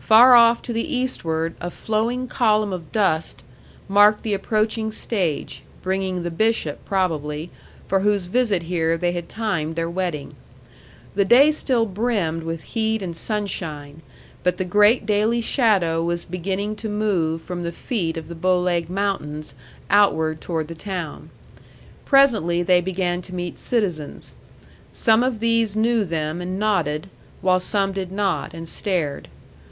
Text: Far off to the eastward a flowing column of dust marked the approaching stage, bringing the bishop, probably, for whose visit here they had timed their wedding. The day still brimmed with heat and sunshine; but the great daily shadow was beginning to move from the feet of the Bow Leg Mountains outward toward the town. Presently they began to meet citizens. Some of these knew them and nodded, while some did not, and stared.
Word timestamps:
Far 0.00 0.34
off 0.34 0.60
to 0.62 0.74
the 0.74 0.94
eastward 0.94 1.54
a 1.58 1.70
flowing 1.70 2.26
column 2.28 2.74
of 2.74 2.92
dust 2.92 3.42
marked 3.88 4.22
the 4.22 4.34
approaching 4.34 4.90
stage, 4.92 5.62
bringing 5.80 6.22
the 6.22 6.30
bishop, 6.30 6.84
probably, 6.84 7.48
for 7.88 8.00
whose 8.00 8.26
visit 8.26 8.64
here 8.64 8.98
they 8.98 9.12
had 9.12 9.30
timed 9.30 9.74
their 9.74 9.88
wedding. 9.88 10.34
The 11.14 11.24
day 11.24 11.50
still 11.50 11.86
brimmed 11.86 12.42
with 12.42 12.62
heat 12.74 13.00
and 13.00 13.16
sunshine; 13.16 14.02
but 14.42 14.58
the 14.58 14.66
great 14.66 15.06
daily 15.06 15.40
shadow 15.40 16.04
was 16.04 16.26
beginning 16.26 16.76
to 16.76 16.90
move 16.90 17.40
from 17.40 17.62
the 17.62 17.72
feet 17.72 18.18
of 18.18 18.28
the 18.28 18.34
Bow 18.34 18.60
Leg 18.60 18.90
Mountains 18.90 19.54
outward 19.88 20.42
toward 20.42 20.68
the 20.68 20.74
town. 20.74 21.30
Presently 22.04 22.62
they 22.62 22.82
began 22.82 23.22
to 23.22 23.34
meet 23.34 23.58
citizens. 23.58 24.34
Some 24.92 25.22
of 25.22 25.40
these 25.40 25.74
knew 25.74 26.04
them 26.04 26.42
and 26.42 26.58
nodded, 26.58 27.06
while 27.40 27.60
some 27.60 27.92
did 27.92 28.12
not, 28.12 28.52
and 28.52 28.68
stared. 28.68 29.28